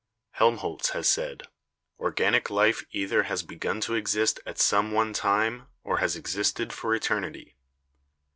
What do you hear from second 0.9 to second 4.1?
has said, "Organic life either has begun to